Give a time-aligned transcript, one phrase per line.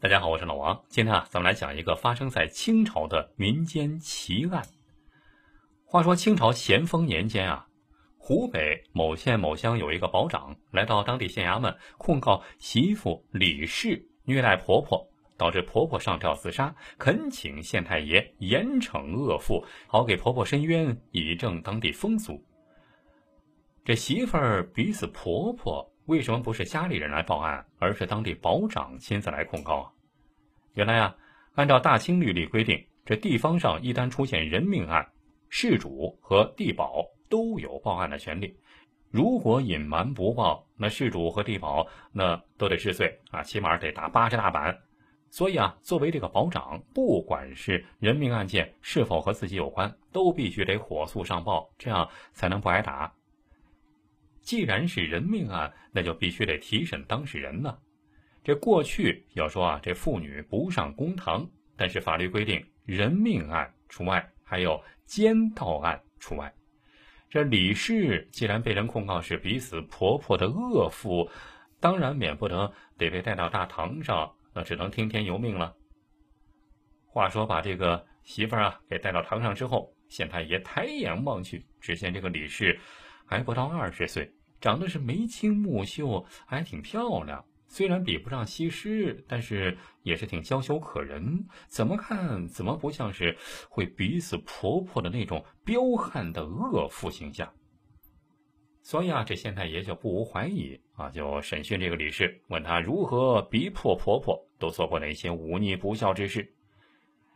[0.00, 0.82] 大家好，我是老王。
[0.88, 4.66] 今天啊，咱们来讲一个发生在清朝的民间奇案。
[5.84, 7.68] 话说清朝咸丰年间啊，
[8.18, 22.42] 湖北某县某乡有一个保长来到当地县衙门控告媳妇李氏虐待婆婆，导致婆婆上吊自杀，恳请县太爷严惩恶妇，好给婆婆伸冤，以正当地风俗。
[23.84, 25.89] 这媳妇儿逼死婆婆。
[26.10, 29.92] 为什么不是家里人来报案，而是当地保长亲自来控告啊？
[30.74, 31.14] 原来啊，
[31.54, 35.08] 按照大清律例规定，这地方上一旦出现人命案，
[35.50, 38.52] 事主和地保都有报案的权利。
[39.12, 44.76] 如果隐瞒不报，那事主和地保那都得治罪啊，起码得打八十大板。
[45.30, 53.14] 所以啊，作为这个保长，不管是人命案件是否和自己有关，都必须得火速上报，这样才能不挨打。
[54.50, 57.78] 既然是人命案，那就必须得提审当事人呢。
[58.42, 66.52] 这过去要说啊，这妇女不上公堂，但是法律规定，人命案除外，还有奸盗案除外。
[67.28, 71.30] 这李氏既然被人控告是逼死婆婆的恶妇，
[71.78, 75.72] 当然免不得得被带到大堂上，那只能听天由命了。
[77.06, 82.76] 话说把这个媳妇儿啊给带到堂上之后，县太爷抬眼望去，只见这个李氏。
[83.26, 84.28] 还不到二十岁，
[84.60, 87.44] 长得是眉清目秀，还挺漂亮。
[87.66, 91.46] 虽然比不上西施，但是也是挺娇羞可人。
[91.68, 93.36] 怎么看怎么不像是
[93.68, 97.50] 会逼死婆婆的那种彪悍的恶妇形象。
[98.82, 106.52] 所以啊，这县太爷就不无怀疑啊，就审讯这个李氏，问他如何逼迫婆婆，都做过哪些忤逆不孝之事。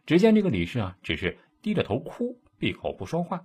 [0.04, 3.40] 只见这个李氏啊，只是低着头哭，闭口不说话。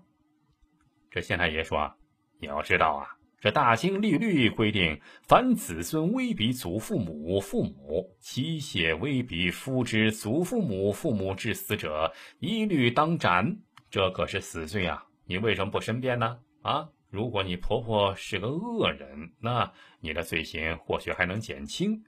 [1.12, 1.96] 这县太爷说啊。
[2.42, 13.58] 你要知道啊，这大清律律规定，凡子孙威逼祖父母、父母，妻妾威逼夫之祖父母、父母致死者，一律当斩。
[13.90, 15.06] 这可是死罪啊！
[15.26, 16.38] 你为什么不申辩呢？
[16.64, 22.04] 啊，如果你婆婆是个恶人，那你的罪行或许还能减轻。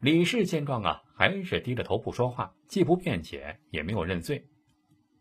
[0.00, 4.46] 李氏见状啊，还是低着头不说话，既不辩解，也没有认罪，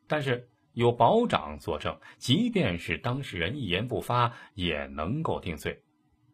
[0.08, 0.50] 但是。
[0.74, 5.82] 有保长作证，即便是当事人一言不发，也能够定罪。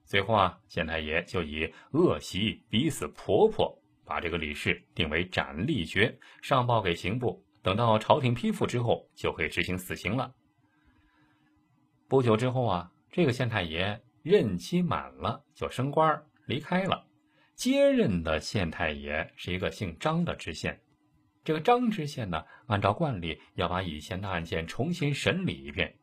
[0.05, 7.43] 最后啊，县太爷就以恶习逼死婆婆，把这个李氏定为斩立决，上报给刑部。
[7.61, 10.33] 等到朝廷批复之后，就可以执行死刑了。
[12.07, 17.05] 不久之后啊，这个县太爷任期满了，就升官离开了。
[17.55, 20.79] 接任的县太爷是一个姓张的知县。
[21.47, 25.95] 这个张知县呢，按照惯例要把以前的案件重新审理一遍。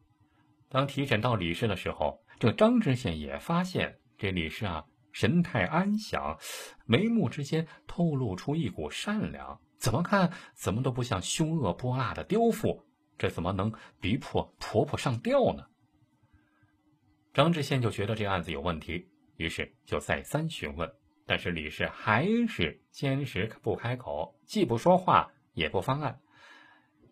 [0.71, 6.39] 当提审到李氏的时候，这个张知县也发现这李氏啊神态安详，
[6.87, 12.83] 眉目之间透露出一股善良，怎么看怎么都不像凶恶泼辣的刁妇，
[13.19, 15.67] 这怎么能逼迫婆婆上吊呢？
[17.35, 20.91] 张知县就觉得这案子有问题，于是就再三询问，
[21.27, 25.31] 但是李氏还是坚持不开口，既不说话。
[25.55, 26.21] 也不方案。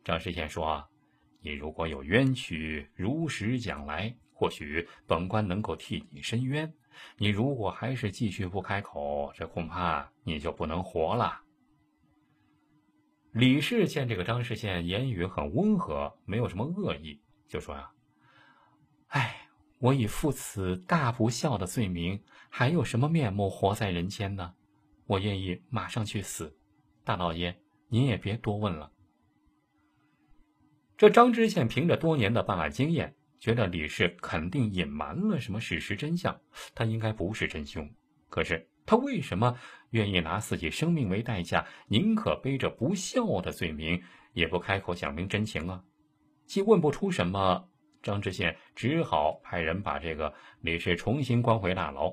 [0.03, 0.85] 张知县说
[1.41, 6.75] ：“你如果有冤屈，如实讲来，或许本官能够替你伸冤。
[7.17, 11.41] 你如果还是继续不开口，这恐怕你就不能活了。”
[13.31, 17.89] 李氏见这个张知县言语很温和，没有什么恶意，就说：“呀，
[19.83, 24.55] 我以父此大不孝的罪名，还有什么面目活在人间呢？
[25.07, 26.57] 我愿意马上去死，
[27.03, 27.53] 大老爷。”
[27.91, 28.91] 您也别多问了。
[30.97, 36.41] 这张知县凭着多年的办案经验，觉得李氏肯定隐瞒了什么事实真相，
[36.77, 37.91] 他应该不是真凶。
[38.31, 39.59] 可是他为什么
[39.91, 44.01] 愿意拿自己生命为代价，宁可背着不孝的罪名，
[44.33, 45.83] 也不开口讲明真情啊？
[46.47, 47.69] 既问不出什么，
[48.03, 52.13] 张知县只好派人把这个李氏重新关回大牢。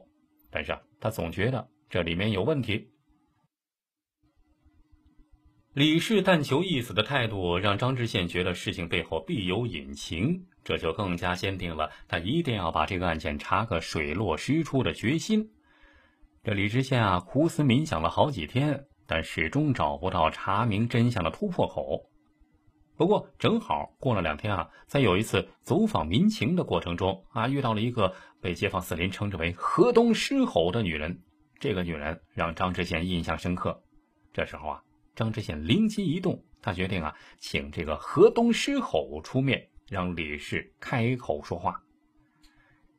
[0.52, 2.92] 但是啊，他总觉得这里面有问题。
[5.74, 15.52] 李氏但求一死的态度，让张知县觉得事情背后必有隐情，这就更加坚定了他一定要把这个案件查个水落石出的决心。
[16.44, 22.09] 这李知县啊，苦思冥想了好几天，但始终找不到查明真相的突破口。
[23.00, 31.18] 不过正好过了两天啊，在有一次走访民情的过程中啊，遇到了一个被街坊四邻称之为“河东狮吼”的女人。
[31.62, 33.81] 这个女人让张知县印象深刻。
[34.34, 34.84] 这时候啊。
[35.16, 41.81] 张知县灵机一动，他决定啊，请这个河东狮吼出面，让李氏开口说话。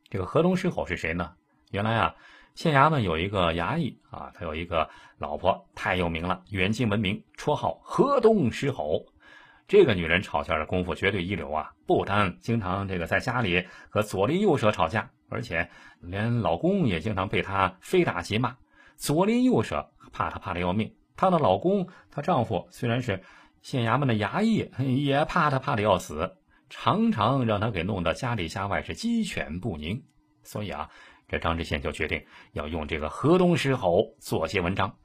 [0.08, 1.34] 这个河东狮吼是谁呢？
[1.72, 2.14] 原来啊，
[2.54, 4.88] 县衙门有一个衙役啊，他有一个
[5.18, 9.04] 老婆，太有名了，远近闻名，绰号河东狮吼。
[9.70, 11.70] 这个女人吵架的功夫绝对一流啊！
[11.86, 15.70] 不单经常这个在家里和左邻右舍吵架，而且
[16.00, 18.56] 连老公也经常被她非打即骂。
[18.96, 23.22] 左邻右舍怕她怕的要命，她的老公，她丈夫虽然是
[23.62, 24.68] 县衙门的衙役，
[25.04, 26.36] 也怕她怕的要死，
[26.68, 30.02] 常常让她给弄得家里家外是鸡犬不宁。
[30.42, 30.90] 所以啊，
[31.28, 32.20] 这张知县就决定
[32.54, 34.96] 要用这个河东狮吼做些文章。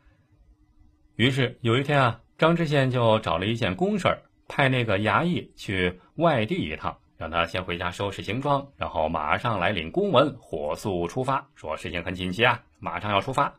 [1.18, 4.24] 于是有一天啊，张知县就找了一件公事儿。
[4.48, 11.46] 派那个衙役去外地一趟，让他先回家收拾行装，然后马上来领公文，火速出发。
[11.56, 13.54] 说事情很紧急啊，马上要出发。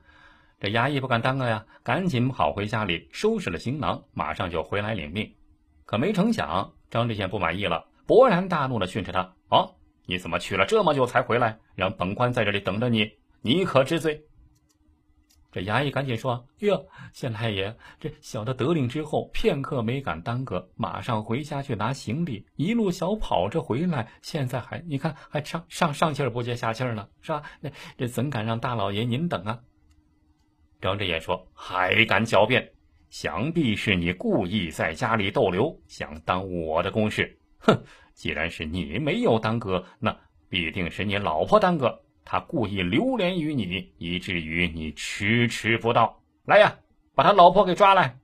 [0.59, 5.31] 这衙役不敢耽搁呀，赶紧跑回家里收拾了行囊，马上就回来领命。
[5.85, 9.75] 可没成想，张知县不满意了，勃然大怒的训斥他：“哦，
[10.07, 11.59] 你怎么去了这么久才回来？
[11.75, 13.13] 让本官在这里等着你，
[13.43, 14.23] 你可知罪？”
[15.57, 24.07] 这衙役赶紧说：“哟，县太爷，这小的得令之后，片刻没敢耽搁，马上回家去拿行李，一路小跑着回来。
[24.21, 27.43] 现在还你看，还上上上气儿不接下气儿呢，是吧？
[27.63, 29.59] 那这怎敢让大老爷您等啊？”
[30.83, 32.73] 张志业说：“还敢狡辩？
[33.09, 37.39] 想必是你故意在家里逗留，想耽误我的公事。
[37.61, 37.83] 哼！
[38.13, 40.15] 既然是你没有耽搁，那
[40.51, 46.21] 必定是你老婆耽搁。”他故意流连于你，以至于你迟迟不到。
[46.45, 46.77] 来呀，
[47.15, 48.19] 把他老婆给抓来！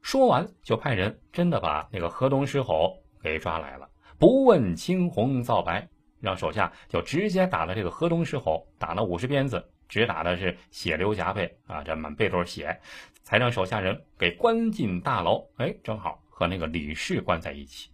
[0.00, 3.88] 说完，就派人真的把那个河东狮吼给抓来了，
[4.18, 5.86] 不问青红皂白，
[6.20, 12.80] 让手下就直接打了这个河东狮吼，打了五十鞭子，只打的是血流浃背啊，这满背都是血，
[13.24, 15.44] 才让手下人给关进大牢。
[15.56, 17.90] 哎，正好和那个李氏关在一起。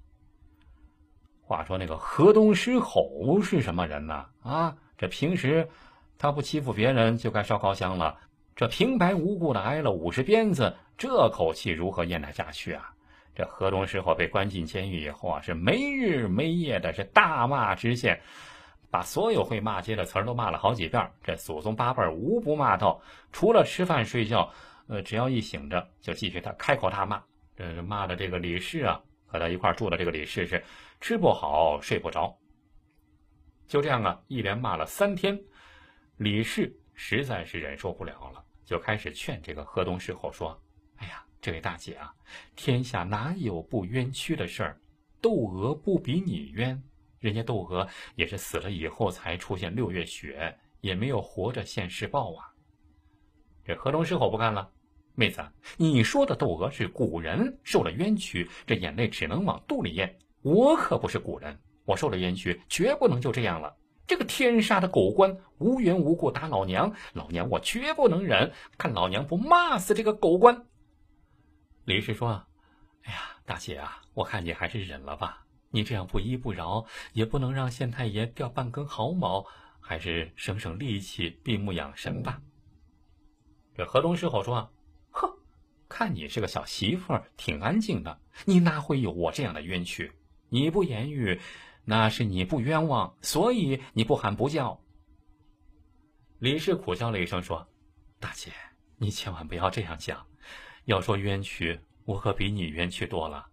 [1.41, 4.27] 话说那个河东狮吼是什么人呢？
[4.43, 4.77] 啊？
[4.97, 5.69] 这平时
[6.19, 8.17] 他不欺负别人就该烧高香了，
[8.55, 12.91] 这平白无故的挨了五十鞭子，这口气如何咽得下去啊？
[13.35, 18.21] 这河东狮吼被关进监狱以后啊，是没日没夜的是大骂知县，
[18.93, 23.01] 把所有会骂街的词儿都骂了好几遍，这祖宗八辈无不骂到，
[23.33, 24.49] 除了吃饭睡觉，
[24.87, 27.21] 呃，只要一醒着就继续他开口大骂。
[27.57, 30.63] 这骂的这个李氏啊，和他一块住的这个李氏是
[31.01, 32.33] 吃不好睡不着。
[33.67, 35.41] 就这样啊，一连骂了三天，
[36.19, 40.61] 李氏实在是忍受不了了，就开始劝这个河东狮吼说
[40.97, 42.15] ：“哎呀，这位大姐啊，
[42.55, 44.81] 天下哪有不冤屈的事儿？
[45.21, 46.81] 窦娥不比你冤，
[47.19, 52.53] 人家窦娥也是死了以后才出现六月雪，也没有活着现世报啊。”
[53.65, 54.71] 这河东狮吼不干了
[55.17, 55.43] ：“妹子，
[55.79, 60.19] 你说的窦娥是古人，受了冤屈，这眼泪只能往肚里咽。
[60.43, 63.77] 我可不是古人。”我受了冤屈，绝不能就这样了。
[64.07, 68.53] 这个天杀的狗官，无缘无故打老娘，老娘我绝不能忍。
[68.77, 70.67] 看老娘不骂死这个狗官！
[71.87, 72.45] 李氏说
[73.05, 75.47] ：“哎呀，大姐啊，我看你还是忍了吧。
[75.71, 76.85] 你这样不依不饶，
[77.15, 79.47] 也不能让县太爷掉半根毫毛，
[79.81, 82.43] 还是省省力气，闭目养神吧。”
[83.75, 84.71] 这河东狮吼说
[85.13, 85.31] ：“哼，
[85.89, 90.13] 看你是个小媳妇儿，挺安静的，你哪会有我这样的冤屈？
[90.51, 91.41] 你不言语。”
[91.85, 94.81] 那是你不冤枉，所以你不喊不叫。
[96.39, 97.67] 李氏苦笑了一声说
[98.19, 98.51] ：“大姐，
[98.97, 100.27] 你千万不要这样想。
[100.87, 103.47] 要说冤屈，我可比你冤屈多了。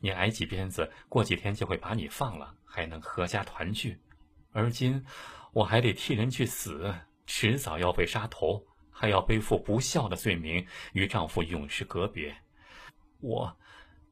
[0.00, 3.98] 你挨几鞭子，过几天就会把你放了，还能合家团聚。
[4.52, 5.04] 而今，
[5.52, 12.36] 我还得替人去死，迟早要被杀头，还要背负不孝的罪名，与丈夫永世隔别。
[13.20, 13.56] 我，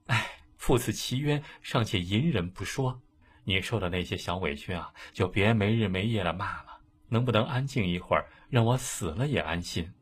[0.07, 3.01] 唉，负此奇冤，尚且隐忍不说。”
[3.45, 9.93] 你受的那些小委屈啊，就别没日没夜的骂了，能不能安静一会儿，让我死了也安心？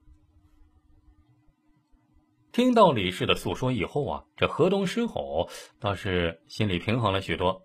[2.52, 5.48] 听到李氏的诉说以后啊，这河东狮吼
[5.80, 7.64] 倒是心里平衡了许多。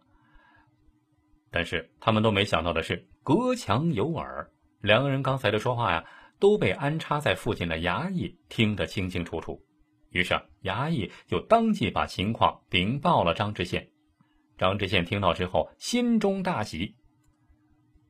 [1.51, 4.49] 但是他们都没想到的是，隔墙有耳，
[4.81, 6.05] 两个人刚才的说话呀，
[6.39, 9.61] 都被安插在附近的衙役听得清清楚楚。
[10.09, 13.89] 于是衙役就当即把情况禀报了张知县。
[14.57, 16.95] 张知县听到之后，心中大喜。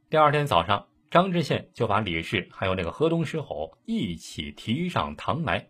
[0.09, 5.67] 第二天早上，张知县就把李氏还有那个河东狮吼一起提上堂来，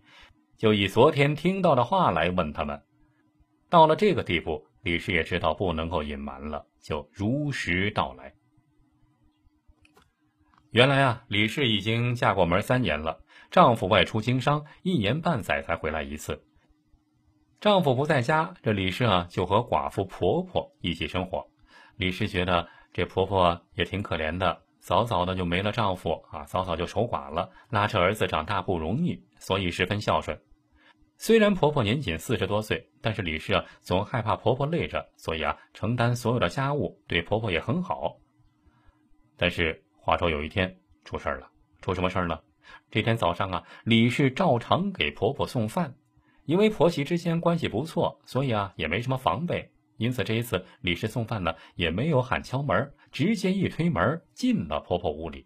[0.57, 2.84] 就以昨天听到的话来问他们。
[3.69, 8.34] 到了这个地步，李氏也知道不能够隐瞒了，就如实道来。
[10.72, 13.19] 原来啊，李氏已经嫁过门三年了，
[13.50, 16.47] 丈夫外出经商，一年半载才回来一次。
[17.59, 21.43] 丈夫不在家，这李氏啊就和寡妇婆婆一起生活。
[21.95, 30.39] 李氏觉得这婆婆也挺可怜的，早早的就没了丈夫啊，早早就守寡了，拉扯儿子长大不容易，所以十分孝顺。
[31.17, 38.17] 虽然婆婆年仅四十多岁，但是李氏啊总害怕婆婆累着，所以啊承担所有的家务，对婆婆也很好。
[39.35, 41.49] 但是话说有一天出事儿了，
[41.81, 42.39] 出什么事儿呢？
[42.91, 45.95] 这天早上啊，李氏照常给婆婆送饭，
[46.48, 49.70] 因为婆媳之间关系不错，所以啊也没什么防备。
[49.98, 55.46] 因此这一次李氏送饭呢也没有喊敲门，直接一推门进了婆婆屋里。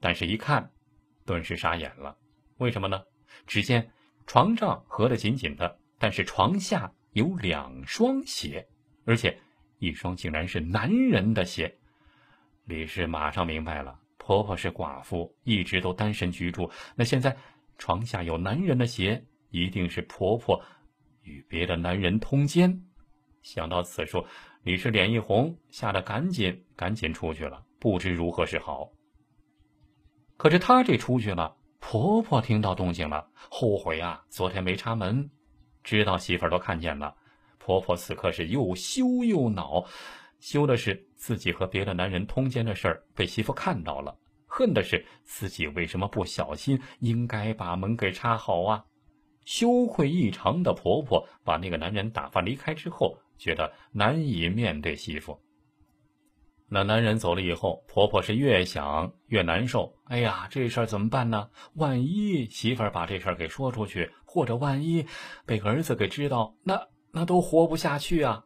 [0.00, 0.68] 但是，一看，
[1.24, 2.16] 顿时傻眼了。
[2.58, 3.00] 为什么呢？
[3.46, 3.88] 只见
[4.26, 8.66] 床上合得紧紧的，但是床下有两双鞋，
[9.04, 9.38] 而且
[9.78, 11.72] 一双竟然是男人的鞋。
[12.64, 14.00] 李氏马上明白了。
[14.18, 16.70] 婆婆是寡妇，一直都单身居住。
[16.96, 17.36] 那现在
[17.78, 20.60] 床下有男人的鞋，一定是婆婆
[21.22, 22.82] 与别的男人通奸。
[23.42, 24.24] 想到此处，
[24.62, 28.90] 李氏脸一红，吓得赶紧赶紧出去了，不知如何是好。
[30.36, 35.30] 可是她这出去了，婆婆听到动静了，后悔啊，昨天没插门，
[35.82, 37.14] 知道媳妇儿都看见了。
[37.58, 39.84] 婆婆此刻是又羞又恼。
[40.38, 44.16] 羞的是自己和别的男人通奸的事儿被媳妇看到了，
[44.46, 48.82] 恨的是自己为什么不小心，应该把门给插好啊！
[49.44, 55.38] 羞愧异常的婆婆把那个男人打发离开之后，觉得难以面对媳妇。
[56.68, 59.92] 那男人走了以后，婆婆是越想越难受。
[60.04, 61.50] 哎呀，这事儿怎么办呢？
[61.74, 65.04] 万一媳妇儿把这事儿给说出去，或者万一
[65.44, 66.80] 被儿子给知道，那
[67.10, 68.44] 那都活不下去啊！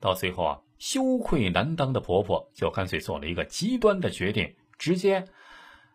[0.00, 0.60] 到最后啊。
[0.78, 5.24] 羞愧难当的婆婆就干脆做了一个极端的决定，直接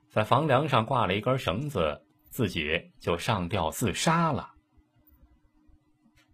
[0.10, 4.54] 在房梁上挂了一根绳子，自己就上吊自杀了。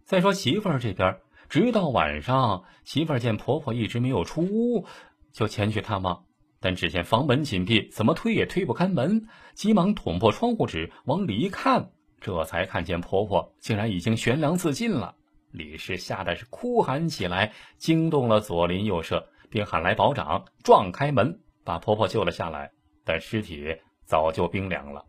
[0.04, 1.18] 再说媳妇儿这边，
[1.50, 4.86] 直到晚上，媳妇儿见婆婆一直没有出屋，
[5.32, 6.24] 就前去探望，
[6.60, 11.90] 但只见房门紧闭，怎么推也推不开门，急忙捅破窗户纸往里一看，
[12.20, 15.16] 这才看见婆婆竟然已经悬梁自尽了。
[15.50, 22.70] 李氏吓得是哭喊起来，惊动了左邻右舍，并喊来保长，撞开门，把婆婆救了下来。
[23.04, 25.04] 但尸体早就冰凉了。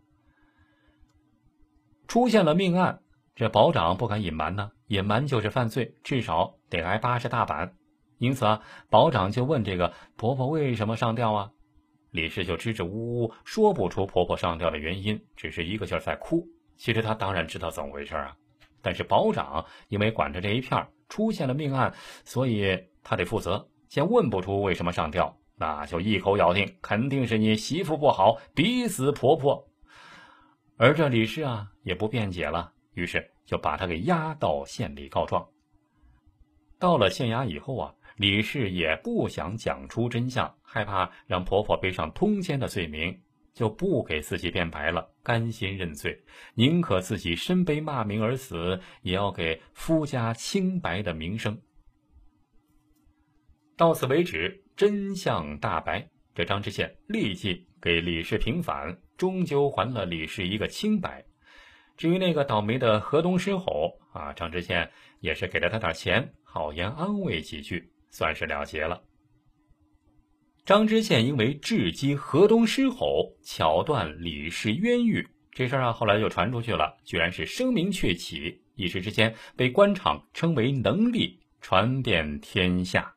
[2.10, 2.98] 出现了命案，
[3.36, 7.72] 这保长不敢隐瞒呢，隐瞒就是犯罪，至少得挨八十大板。
[8.18, 11.52] 因此啊，保长就问这个婆婆为什么上吊啊？
[12.10, 16.44] 李氏就支支吾吾，说不出婆婆上吊的原因，只是一个劲儿在哭。
[16.76, 18.34] 其实他当然知道怎么回事啊。
[18.82, 23.68] 但是保长因为管着这一片出现了命案，所以他得负责。
[23.88, 29.64] 先问不出为什么上吊，那就一口咬定肯定是你媳妇不好，逼死婆婆。
[30.82, 35.46] 而这李氏啊也不辩解了，于是就把他给押到县里告状。
[36.78, 43.14] 到了县衙以后啊，李氏也不想讲出真相，害怕让婆婆背上通奸的罪名。
[43.52, 46.18] 就不给自己辩白了，甘心认罪，
[46.54, 51.60] 宁可自己身背骂名而死，也要给夫家清白的名声。
[53.76, 56.08] 到此为止，真相大白。
[56.32, 61.22] 这张知县立即给李氏平反，终究还了李氏一个清白。
[61.94, 68.98] 至于那个倒霉的河东狮吼啊，张知县也是给了他点钱，好言安慰几句，算是了结了。
[70.64, 83.14] 张知县因为智击河东狮吼，巧断李氏冤狱，这事儿啊，后来就传出去了，居然是声名鹊起，一时之间被官场称为能力，传遍天下。